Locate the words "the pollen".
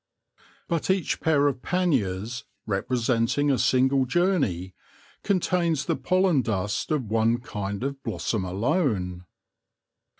5.85-6.41